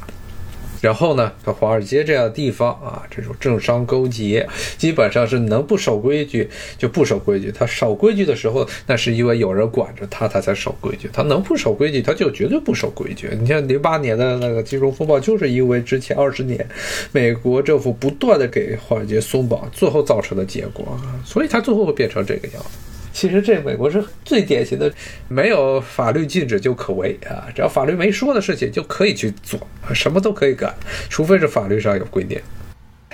[0.83, 7.51] 然后呢，像华尔街这样的地方啊，这种政商勾结，基本上是能不守规矩就不守规矩。
[7.51, 11.09] 他守规矩的时候，那是因为有人管着他，他才守规矩。
[11.12, 13.31] 他能不守规矩，他就绝对不守规矩。
[13.40, 16.68] 你像零八年的那个金融风暴，就是因为之前二十年
[17.12, 22.91] 美国政府不断的给华尔街松绑，最后造成的结果，所以他最后会变成这个样子。
[23.12, 24.92] 其实这美国是最典型的，
[25.29, 29.61] 没有法律禁止就可为啊，只要法律没说的事情就可以去做，
[29.94, 30.75] 什么都可以干，
[31.09, 32.40] 除非是法律上有规定。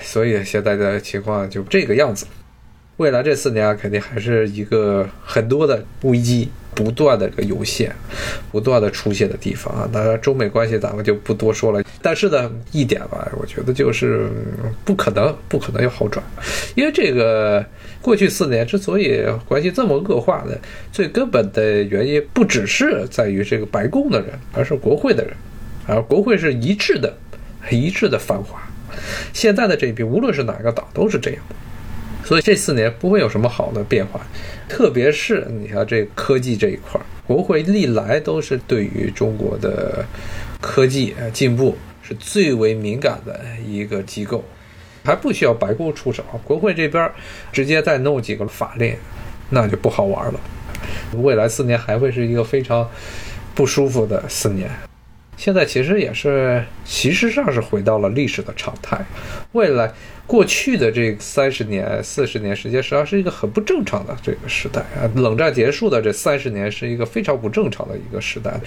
[0.00, 2.26] 所以现在的情况就这个样子。
[2.98, 7.92] 未来这四年，肯定还是一个很多的危机不断的这个涌现，
[8.52, 9.90] 不断的出现的地方啊。
[9.92, 11.82] 当然，中美关系咱们就不多说了。
[12.00, 14.30] 但是呢，一点吧，我觉得就是
[14.84, 16.24] 不可能，不可能有好转，
[16.76, 17.66] 因为这个
[18.00, 20.56] 过去四年之所以关系这么恶化的，
[20.92, 25.34] 最根本的原因不只是在于这个白宫的人，而是国会的人，
[25.88, 27.12] 而国会是一致的、
[27.72, 28.62] 一致的反华。
[29.32, 31.40] 现在的这一批，无论是哪个党，都是这样。
[32.28, 34.20] 所以这四年不会有什么好的变化，
[34.68, 40.04] 特别是你看这科技这一块，国会历来都是对于中国的
[40.60, 44.44] 科技进步是最为敏感的一个机构，
[45.06, 47.10] 还不需要白宫出手，国会这边
[47.50, 48.94] 直接再弄几个法令，
[49.48, 50.38] 那就不好玩了。
[51.22, 52.86] 未来四年还会是一个非常
[53.54, 54.70] 不舒服的四年。
[55.38, 59.00] 现在其实也是，其实上是回到了历史的常态。
[59.52, 59.90] 未来
[60.26, 65.06] 过去的这三十年、四十年时间，实际上是一个很不正常的这个时代啊。
[65.14, 68.60] 冷战结束的这三十年是一个非常不正常的一个时代。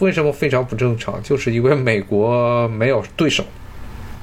[0.00, 1.18] 为什么非常不正常？
[1.22, 3.42] 就是因为美国没有对手，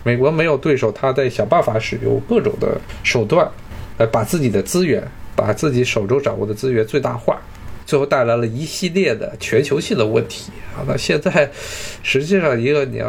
[0.04, 3.50] 美国没有对手，他在想办法使用各种的手段，
[3.98, 5.04] 来把自己的资源，
[5.36, 7.42] 把自己手中掌握的资源最大化。
[7.88, 10.84] 最后带来了一系列的全球性的问题啊！
[10.86, 11.50] 那现在，
[12.04, 13.08] 实际上一个你要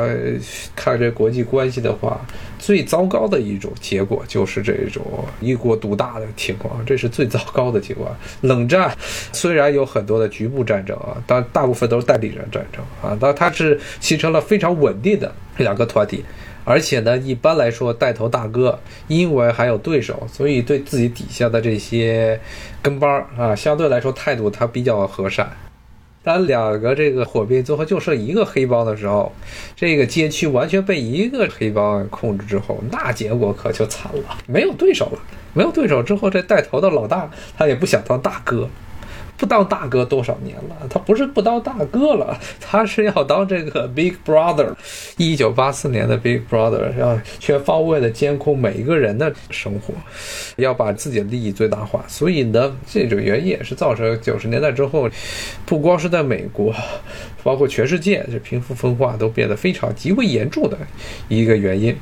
[0.76, 2.24] 看这国际关系的话，
[2.60, 5.04] 最糟糕的一种结果就是这种
[5.40, 8.16] 一国独大的情况，这是最糟糕的情况。
[8.42, 8.96] 冷战
[9.32, 16.24] 虽然有很多的局部战争啊，但大部分都是代理人战争啊，但它是形成了非常稳定的两个团体。
[16.68, 22.38] 而且呢，一般来说，带头大哥因为还有对手，所以对自己底下的这些
[22.82, 25.50] 跟班儿啊，相对来说态度他比较和善。
[26.22, 29.32] 当两个这个火并最后就剩一个黑帮的时候，
[29.74, 35.18] 这个街区完全被一个黑帮控制之后，那结果可就惨了，没有对手了。
[35.54, 38.68] 没有对手之后，这带头的老大他也不想当大哥。
[39.38, 40.86] 不当大哥多少年了？
[40.90, 44.74] 他不是不当大哥了， 他是要当这个 Big Brother。
[45.16, 49.94] 一九八四年的 Big Brother 要全方位的监控每一个人的生活，
[50.56, 52.04] 要把自己的利益最大化。
[52.08, 55.08] 所以呢，这种原因也是造成九十年代之后，
[55.64, 56.74] 不光是在美国，
[57.44, 60.76] 包括全世界，这贫富分化都变得非常极为严重的
[61.28, 61.96] 一个原因，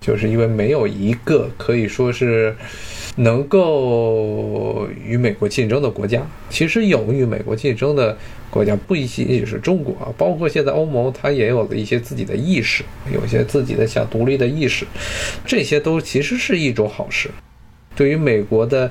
[0.00, 2.56] 就是因为没有一个可以说是。
[3.16, 8.16] 能够与美国竞争的国家，其实有与美国竞争的
[8.48, 14.86] 国家不仅仅是中国啊，包括现在欧盟，它也有了一些自己的意识，有些自己的想独立的意识，
[15.44, 17.28] 这些都其实是一种好事。
[17.94, 18.90] 对于美国的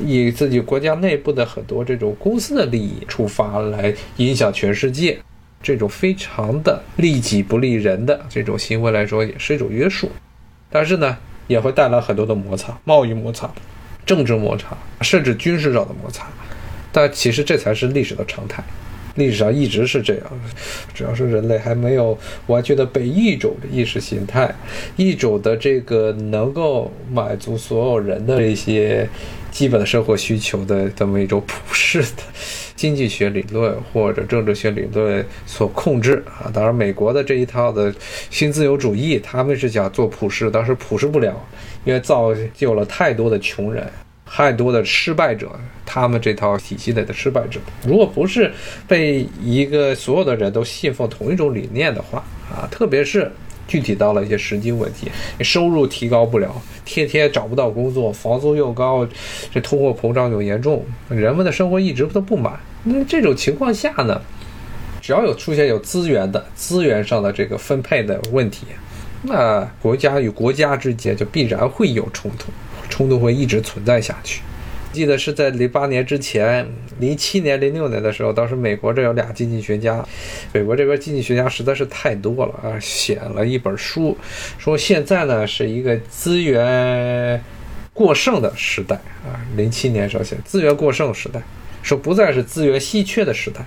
[0.00, 5.18] 以自己国家内部的很多这种公司的利益出发来影响全世界，
[5.62, 10.10] 这种非常的利己不利人的这种行为来说，也是一种约束。
[10.70, 11.18] 但是呢？
[11.46, 13.50] 也会带来很多的摩擦，贸易摩擦、
[14.06, 16.26] 政治摩擦，甚至军事上的摩擦。
[16.92, 18.62] 但其实这才是历史的常态，
[19.16, 20.24] 历史上一直是这样。
[20.94, 24.54] 只要是人类还没有完全的被一种的意识形态、
[24.96, 29.08] 一种的这个能够满足所有人的这些
[29.54, 32.22] 基本的生活需求的这么一种普世的。
[32.74, 37.94] 经济学理论或者政治学理论所控制啊，当然美国的这一套的
[38.30, 41.32] 新自由主义，他们是想做普世，但是普世不了，
[41.84, 43.88] 因为造就了太多的穷人，
[44.26, 45.48] 太多的失败者，
[45.86, 48.50] 他们这套体系内的失败者，如果不是
[48.88, 52.18] 被一个所有的人都信奉同一种理念的话
[52.50, 53.30] 啊，特别是。
[53.66, 59.06] 具体到了一些实际问题，收入提高不了，天天找不到工作，房租又高，
[59.52, 62.58] 这通货膨胀又严重，人们的生活一直都不满。
[62.84, 64.20] 那这种情况下呢，
[65.00, 68.66] 只要有出现有资源的资源上的这个分配的问题，
[69.22, 72.52] 那国家与国家之间就必然会有冲突，
[72.88, 74.42] 冲突会一直存在下去。
[74.94, 76.64] 记得是在零八年之前，
[77.00, 80.06] 零七年、零六年的时候，当时美国这有俩经济学家，
[80.52, 84.16] 美国这边经济学家实在是太多了啊，写了一本书，
[84.56, 87.42] 说现在呢是一个资源
[87.92, 88.94] 过剩的时代
[89.26, 89.34] 啊。
[89.56, 91.42] 零七年时候写资源过剩时代，
[91.82, 93.60] 说不再是资源稀缺的时代。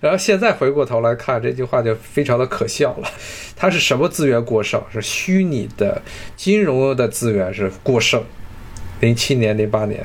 [0.00, 3.08] 然后现在回过头来看这句话就非常的可笑了，
[3.54, 4.82] 它是什么资源过剩？
[4.92, 6.00] 是虚拟的
[6.36, 8.22] 金融的资源是过剩。
[9.00, 10.00] 零七年、零八年，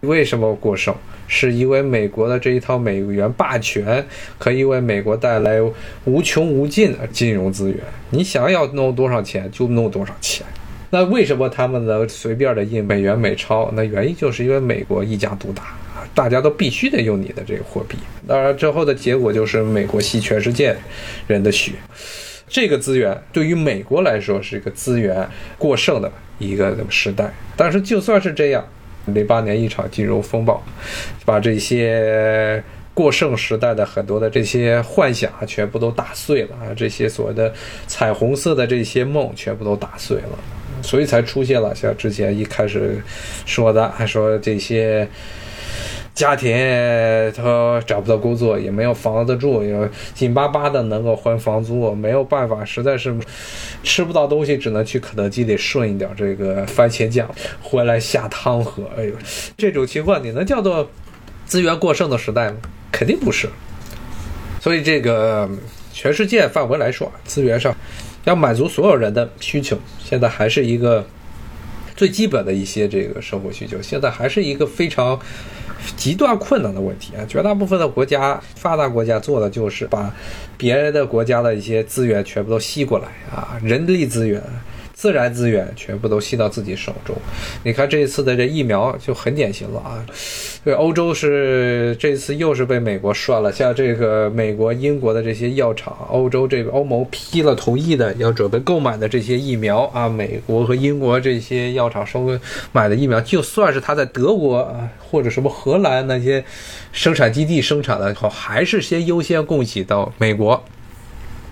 [0.00, 0.94] 为什么过剩？
[1.28, 4.04] 是因为美国的这一套美元霸权，
[4.38, 5.58] 可以为美国带来
[6.04, 7.78] 无穷无尽的金融资源。
[8.10, 10.46] 你想要弄多少钱就弄多少钱。
[10.90, 13.70] 那为什么他们能随便的印美元美钞？
[13.72, 15.74] 那原因就是因为美国一家独大，
[16.14, 17.96] 大家都必须得用你的这个货币。
[18.28, 20.76] 当然，最后的结果就是美国吸全世界
[21.26, 21.72] 人的血。
[22.52, 25.26] 这个资源对于美国来说是一个资源
[25.56, 28.62] 过剩的一个时代，但是就算是这样，
[29.06, 30.62] 零八年一场金融风暴，
[31.24, 36.68] 把这些过剩时代的很多的这些幻想，全部都打碎了啊！
[36.76, 37.50] 这些所谓的
[37.86, 40.38] 彩虹色的这些梦，全部都打碎了，
[40.82, 43.00] 所以才出现了像之前一开始
[43.46, 45.08] 说的，还说这些。
[46.14, 46.54] 家庭
[47.34, 53.16] 他找不到工作，也没有房子住，也紧巴巴的能够还房租，没有办法，实在是
[53.82, 57.26] 吃不到东西，只能去肯德基里顺一点这个番茄酱
[57.62, 58.84] 回来下汤喝。
[58.94, 59.12] 哎呦，
[59.56, 60.86] 这种情况你能叫做
[61.46, 62.58] 资源过剩的时代吗？
[62.92, 63.48] 肯定不是。
[64.60, 65.48] 所以这个
[65.94, 67.74] 全世界范围来说，资源上
[68.24, 71.06] 要满足所有人的需求，现在还是一个
[71.96, 75.18] 最基本的一些这个生活需求，现在还是一个非常。
[75.96, 77.24] 极端困难的问题啊！
[77.28, 80.14] 绝大部分的国家，发达国家做的就是把
[80.56, 84.42] 别人的国家的一些资源全部都吸过来啊，人力资源。
[85.02, 87.12] 自然资源全部都吸到自己手中，
[87.64, 90.06] 你看这一次的这疫苗就很典型了啊！
[90.64, 102.38] 对，欧洲是这次又是被美国涮了，像这个美国、英国的这些药厂，欧洲这个欧盟批了同意的要准备购买的这些疫苗啊，美国和英国这些药厂收
[102.70, 106.44] 买的疫苗，就算是他在德国啊或者什么荷兰那些
[106.92, 110.62] 生产基地生产的，还是先优先供给到美国。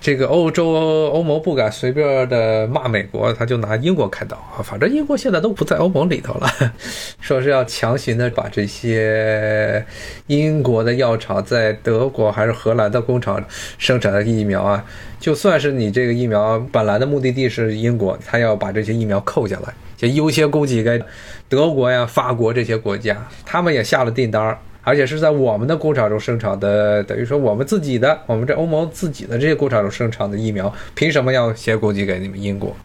[0.01, 0.67] 这个欧洲
[1.13, 4.57] 欧盟不敢随便的骂美国，他就拿英国开刀啊。
[4.63, 6.49] 反正英国现在都不在欧盟里头了，
[7.21, 9.85] 说是要强行的把这些
[10.25, 13.41] 英国的药厂在德国还是荷兰的工厂
[13.77, 14.83] 生产的疫苗啊，
[15.19, 20.99] 就算是你这个疫苗本来的目的地是英国，他要把这些疫苗扣下来，就优先供给给
[21.47, 24.57] 德国呀、法国这些国家，他们也下了订单。
[24.83, 32.75] 而且是在我们的工厂中生产的，等于说我们自己的，我们这欧盟自己的这些工厂中生产的疫苗，凭什么要先供给给你们英国？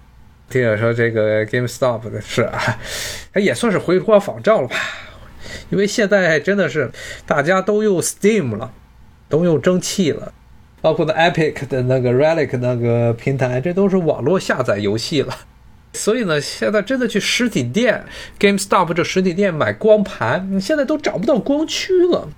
[0.48, 2.78] 听者说这个 GameStop 的是啊，
[3.32, 4.76] 它也算是回光返照了吧？
[5.70, 6.90] 因为现在真的是
[7.26, 8.72] 大家都用 Steam 了，
[9.28, 10.32] 都用蒸汽了，
[10.80, 15.34] 包括的 Epic 的那个 Relic 那个平台，这都是网络下载游戏了。
[15.96, 18.04] 所以呢，现在真的去实体店
[18.38, 22.28] ，GameStop 这实体店买光盘，你现在都找不到光驱了，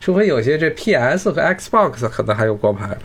[0.00, 2.98] 除非有些这 PS 和 Xbox 可能还有光盘。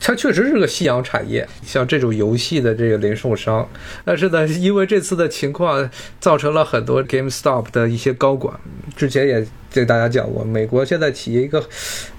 [0.00, 3.68] 它确实是个夕阳产业，像这种游戏的这个零售商，
[4.04, 8.58] 但是呢，因为这次的情况，造成了很多 GameStop 的一些高管，
[8.96, 11.62] 之前也给大家讲过，美国现在企业一个。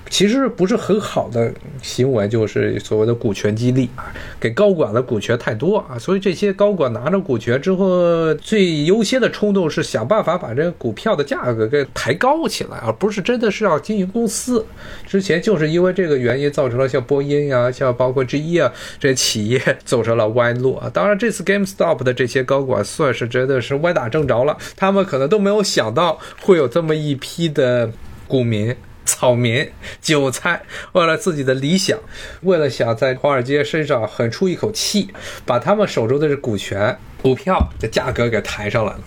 [0.09, 14.65] 其实不是很好的行为，就是所谓的股权激励啊，给高管的股权太多啊，所以这些高管拿着股权之后，最优先的冲动是想办法把这个股票的价格给抬高起来，而不是真的是要经营公司。
[15.05, 20.89] 之前就是因为这个原因，造成了像波音呀、像包括 GE 啊这些企业走上了歪路啊。
[20.91, 27.91] 当然，这次 GameStop 的这些高管算是真的是歪打正着了，他们可能都没有想到会有这么一批的
[28.27, 28.75] 股民。
[29.09, 29.67] 草民、
[30.01, 30.61] 韭菜，
[30.93, 31.97] 为了自己的理想，
[32.41, 35.09] 为了想在华尔街身上狠出一口气，
[35.45, 38.99] 把他们手中的这股权、股票的价格给抬上来了。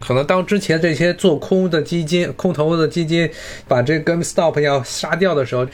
[0.00, 3.30] 可能当之前这些做空的基金、空头的基金
[3.68, 5.64] 把这 GameStop 要杀掉的时候，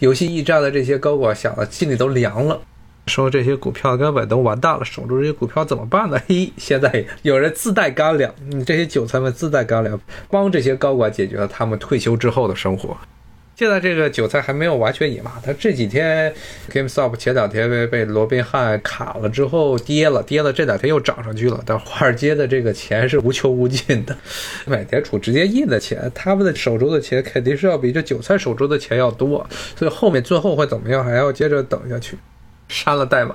[0.00, 2.60] 游戏驿站的这些高管想的心里都凉了，
[3.06, 6.20] 说这些股票根本都完蛋了，守住这些股票怎么办呢？
[6.28, 9.98] 嘿，现在有人自带干粮，你这些韭菜们自带干粮，
[10.30, 12.94] 帮这些高管解决了他们退休之后的生活。
[13.58, 16.32] 现在这个韭菜还没有完全野马，他这几天
[16.70, 21.60] GameStop 前两天被被罗宾汉卡了之后跌了，跌了这两天又涨上去了。
[21.66, 24.16] 但华尔街的这个钱是无穷无尽的，
[24.64, 29.44] 美联储直接印的钱，他们的手中的钱肯定是要比这韭菜手中的钱要多，
[29.74, 32.16] 所以后面最后会怎么样，还要接着等下去。
[32.68, 33.34] 删了代码，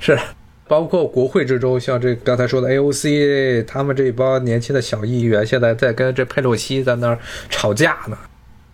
[0.00, 0.18] 是
[0.66, 7.18] 包括国会之中，像这刚才说的 AOC，他们这帮年轻的小议员现在在跟这佩洛西在那儿
[7.50, 8.16] 吵架呢。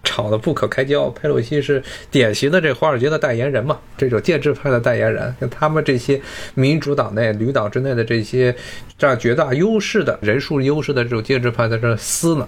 [0.05, 6.21] 吵得不可开交，佩洛西是典型的这华尔街的代言人嘛，这种建制派的代言人，跟他们这些
[6.55, 8.55] 民主党内、旅党之内的这些
[8.97, 12.47] 占绝大优势的人数优势的这种建制派在这撕呢，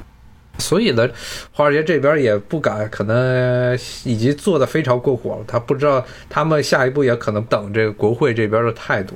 [0.59, 1.09] 所以呢，
[1.51, 9.15] 华尔街这边也不敢，可能已经做的非常过火了，他不知道他们下一步也可能等这个国会这边的态度。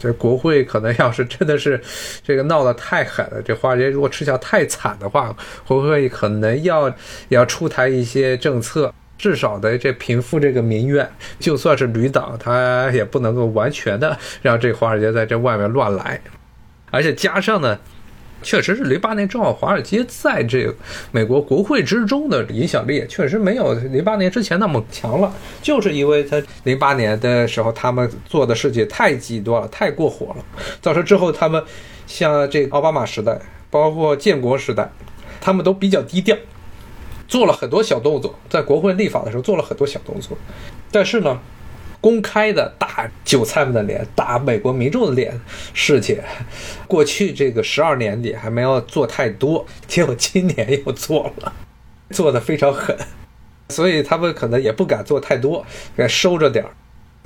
[0.00, 1.80] 这国会可能要是真的是
[2.24, 5.36] 这个闹得太狠了，这华尔街如果吃相太惨的话，
[5.66, 6.92] 国会可能要
[7.28, 11.08] 要出台一些政策，至少的这平复这个民怨。
[11.38, 16.20] 就算是旅党，他也不能够完全的让这华尔街在这外面乱来，
[16.90, 17.78] 而且加上呢。
[18.42, 20.74] 确实是零八年正好华尔街在这个
[21.12, 25.32] 美国国会之中的影响力也确实没有零八年之前那么强了，
[25.62, 30.44] 就是因为他零八年的时候他们做的事情太极端了，太过火了，
[30.80, 31.62] 造成之后他们
[32.06, 33.38] 像这奥巴马时代，
[33.70, 34.90] 包括建国时代，
[35.40, 36.36] 他们都比较低调，
[37.28, 40.36] 做了很多小动作，在国会立法的时候做了很多小动作，
[40.90, 41.38] 但是呢，
[42.00, 45.38] 公开的打韭菜们的脸、打美国民众的脸
[45.74, 46.18] 事情，
[46.86, 51.52] 过去这个十二年里还没有做太多，结果今年又做了，
[52.10, 52.96] 做的非常狠，
[53.68, 56.70] 所以他们可能也不敢做太多，该收着点儿。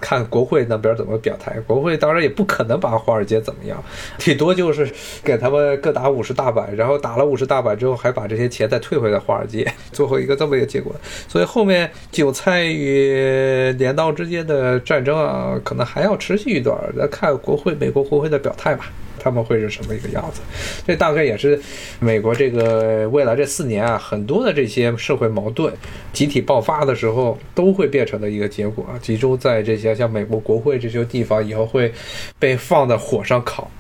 [0.01, 3.83] 看国会那边怎么表态，国会当然也不可能把华尔街怎么样，
[4.19, 4.91] 顶多就是
[5.23, 10.95] 给他们各打五十大板，然后打了五十大板之后，还把这些钱再退回到华尔街， 最后一个这么一个结果。
[11.29, 18.87] 所以后面韭菜与镰刀之间的战争啊，可能还要持续一段，再看国会美国国会的表态吧。
[19.25, 20.43] 他们会是什么一个样子？
[20.87, 21.59] 这大概也是
[21.99, 25.73] 美国这个未来这四年啊，很多的这些社会矛盾
[26.13, 28.99] 集体爆发的时候，都会变成的一个结果啊。
[28.99, 31.91] 集中在这些像美国国会这些地方，以后会
[32.39, 33.71] 被放在火上烤。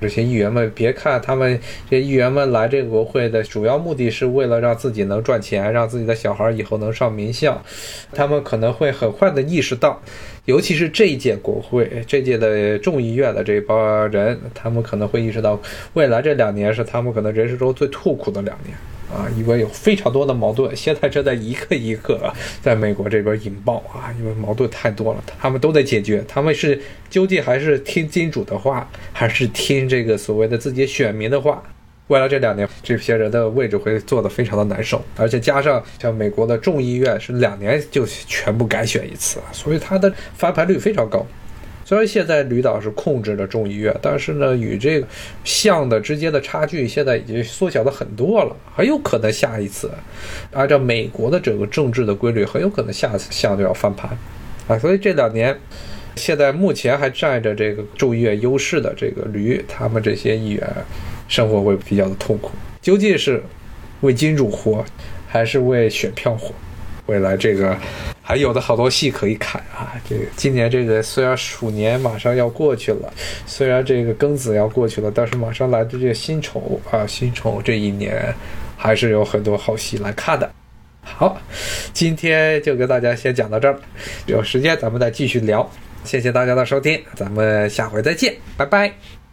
[0.00, 1.58] 这些议员们，别看他们
[1.88, 7.62] 这议员们来这个国会的主要目的是为了让自己能赚钱，让自己的小孩以后能上名校，
[8.12, 10.02] 他们可能会很快的意识到。
[10.44, 15.58] 尤其是这一届国会，这届的众议院的这帮人，他们可能会意识到，
[15.94, 18.76] 未来这两年是他们可能人生中最痛苦的两年
[19.10, 22.30] 啊，因为有非常多的矛盾，现在正在一个一个
[22.60, 26.22] 在美国这边引爆啊，因为矛盾太多了，他们都得解决。
[26.28, 26.78] 他们是
[27.08, 31.62] 究竟还是听金主的话，还是听这个所谓的自己选民的话？
[32.08, 41.26] 未来这两年，这些人的位置会做得非常的难受，而且加上像美国的众议院是两年就全部改选一次，所以它的翻盘率非常高。
[41.86, 45.06] 虽然现在吕导是控制着众议院，但是呢，与这个
[45.44, 49.90] 像的之间的差距现在已经缩小的很多了，很有可能下一次，
[50.52, 54.10] 按照美国的整个政治的规律，很有可能下次像就要翻盘
[54.68, 54.78] 啊。
[54.78, 55.58] 所以这两年，
[56.16, 60.66] 现在目前还占着这个众议院优势的这个驴，他们这些议员。
[61.28, 62.50] 生活会比较的痛苦，
[62.82, 63.42] 究竟是
[64.00, 64.84] 为金主活，
[65.26, 66.52] 还是为选票活？
[67.06, 67.76] 未来这个
[68.22, 69.92] 还有的好多戏可以看啊！
[70.08, 73.12] 这个今年这个虽然鼠年马上要过去了，
[73.46, 78.34] 虽然这个庚子要过去了，但是马上来的这个辛丑啊，辛丑这一年
[78.74, 80.50] 还是有很多好戏来看的。
[81.02, 81.38] 好，
[81.92, 83.78] 今天就跟大家先讲到这儿，
[84.24, 85.70] 有时间咱们再继续聊。
[86.04, 89.23] 谢谢大家的收听，咱们下回再见，拜拜。